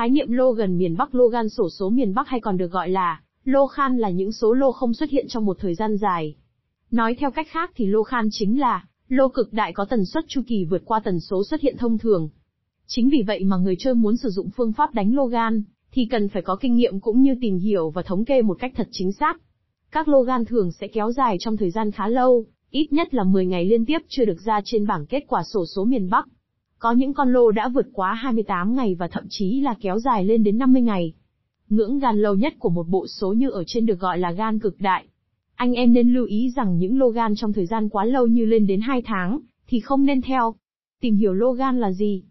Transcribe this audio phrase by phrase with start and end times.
[0.00, 2.72] Khái niệm lô gần miền Bắc lô gan sổ số miền Bắc hay còn được
[2.72, 5.96] gọi là lô khan là những số lô không xuất hiện trong một thời gian
[5.96, 6.34] dài.
[6.90, 10.24] Nói theo cách khác thì lô khan chính là lô cực đại có tần suất
[10.28, 12.28] chu kỳ vượt qua tần số xuất hiện thông thường.
[12.86, 16.06] Chính vì vậy mà người chơi muốn sử dụng phương pháp đánh lô gan, thì
[16.10, 18.88] cần phải có kinh nghiệm cũng như tìm hiểu và thống kê một cách thật
[18.90, 19.40] chính xác.
[19.90, 23.24] Các lô gan thường sẽ kéo dài trong thời gian khá lâu, ít nhất là
[23.24, 26.26] 10 ngày liên tiếp chưa được ra trên bảng kết quả sổ số miền Bắc.
[26.80, 30.24] Có những con lô đã vượt quá 28 ngày và thậm chí là kéo dài
[30.24, 31.12] lên đến 50 ngày.
[31.68, 34.58] Ngưỡng gan lâu nhất của một bộ số như ở trên được gọi là gan
[34.58, 35.06] cực đại.
[35.54, 38.44] Anh em nên lưu ý rằng những lô gan trong thời gian quá lâu như
[38.44, 40.54] lên đến 2 tháng, thì không nên theo.
[41.00, 42.22] Tìm hiểu lô gan là gì?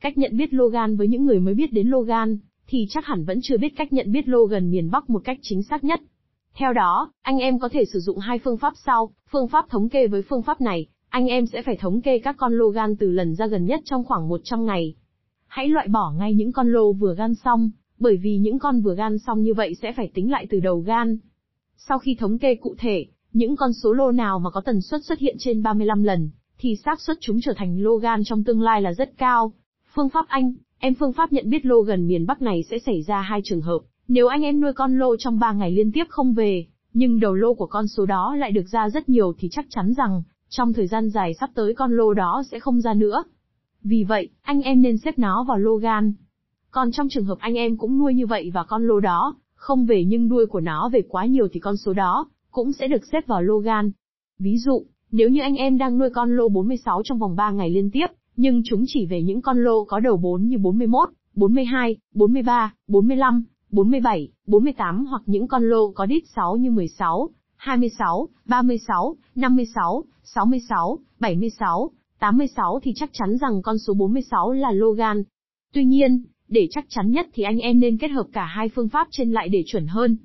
[0.00, 3.06] Cách nhận biết lô gan với những người mới biết đến lô gan, thì chắc
[3.06, 5.84] hẳn vẫn chưa biết cách nhận biết lô gần miền Bắc một cách chính xác
[5.84, 6.00] nhất.
[6.54, 9.88] Theo đó, anh em có thể sử dụng hai phương pháp sau, phương pháp thống
[9.88, 12.96] kê với phương pháp này, anh em sẽ phải thống kê các con lô gan
[12.96, 14.94] từ lần ra gần nhất trong khoảng 100 ngày.
[15.46, 18.94] Hãy loại bỏ ngay những con lô vừa gan xong, bởi vì những con vừa
[18.94, 21.18] gan xong như vậy sẽ phải tính lại từ đầu gan.
[21.76, 25.04] Sau khi thống kê cụ thể, những con số lô nào mà có tần suất
[25.04, 28.62] xuất hiện trên 35 lần, thì xác suất chúng trở thành lô gan trong tương
[28.62, 29.52] lai là rất cao.
[29.94, 33.02] Phương pháp Anh, em phương pháp nhận biết lô gần miền Bắc này sẽ xảy
[33.02, 33.78] ra hai trường hợp.
[34.08, 37.34] Nếu anh em nuôi con lô trong 3 ngày liên tiếp không về, nhưng đầu
[37.34, 40.22] lô của con số đó lại được ra rất nhiều thì chắc chắn rằng,
[40.56, 43.24] trong thời gian dài sắp tới con lô đó sẽ không ra nữa.
[43.82, 46.12] Vì vậy, anh em nên xếp nó vào lô gan.
[46.70, 49.86] Còn trong trường hợp anh em cũng nuôi như vậy và con lô đó, không
[49.86, 53.02] về nhưng đuôi của nó về quá nhiều thì con số đó, cũng sẽ được
[53.12, 53.90] xếp vào lô gan.
[54.38, 57.70] Ví dụ, nếu như anh em đang nuôi con lô 46 trong vòng 3 ngày
[57.70, 61.96] liên tiếp, nhưng chúng chỉ về những con lô có đầu 4 như 41, 42,
[62.14, 67.30] 43, 45, 47, 48 hoặc những con lô có đít 6 như 16,
[67.64, 75.22] 26, 36, 56, 66, 76, 86 thì chắc chắn rằng con số 46 là logan.
[75.72, 78.88] Tuy nhiên, để chắc chắn nhất thì anh em nên kết hợp cả hai phương
[78.88, 80.16] pháp trên lại để chuẩn hơn.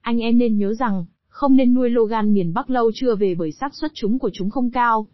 [0.00, 3.52] Anh em nên nhớ rằng, không nên nuôi logan miền Bắc lâu chưa về bởi
[3.52, 5.06] xác suất chúng của chúng không cao.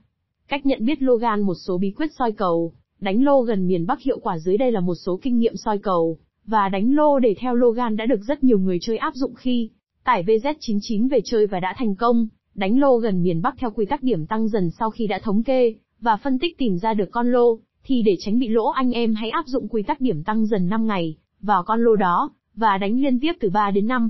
[0.48, 4.00] Cách nhận biết logan một số bí quyết soi cầu, đánh lô gần miền Bắc
[4.00, 7.34] hiệu quả dưới đây là một số kinh nghiệm soi cầu, và đánh lô để
[7.38, 9.70] theo logan đã được rất nhiều người chơi áp dụng khi
[10.04, 13.86] tải VZ99 về chơi và đã thành công, đánh lô gần miền Bắc theo quy
[13.86, 17.10] tắc điểm tăng dần sau khi đã thống kê, và phân tích tìm ra được
[17.10, 20.22] con lô, thì để tránh bị lỗ anh em hãy áp dụng quy tắc điểm
[20.24, 23.86] tăng dần 5 ngày, vào con lô đó, và đánh liên tiếp từ 3 đến
[23.86, 24.08] 5.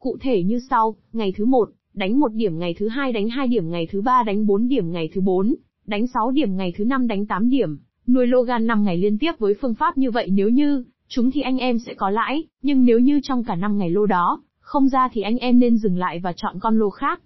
[0.00, 3.48] Cụ thể như sau, ngày thứ 1, đánh 1 điểm ngày thứ 2 đánh 2
[3.48, 5.54] điểm ngày thứ 3 đánh 4 điểm ngày thứ 4,
[5.86, 9.18] đánh 6 điểm ngày thứ 5 đánh 8 điểm, nuôi lô gan 5 ngày liên
[9.18, 12.44] tiếp với phương pháp như vậy nếu như, chúng thì anh em sẽ có lãi,
[12.62, 15.76] nhưng nếu như trong cả 5 ngày lô đó, không ra thì anh em nên
[15.76, 17.20] dừng lại và chọn con lô khác.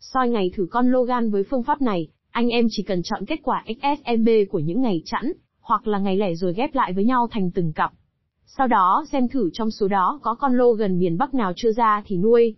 [0.00, 3.24] Soi ngày thử con lô gan với phương pháp này, anh em chỉ cần chọn
[3.24, 7.04] kết quả XSMB của những ngày chẵn, hoặc là ngày lẻ rồi ghép lại với
[7.04, 7.92] nhau thành từng cặp.
[8.46, 11.72] Sau đó xem thử trong số đó có con lô gần miền Bắc nào chưa
[11.72, 12.56] ra thì nuôi.